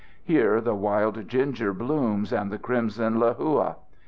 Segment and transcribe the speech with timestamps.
[0.23, 3.75] Here the wild ginger blooms and the crimson lehua.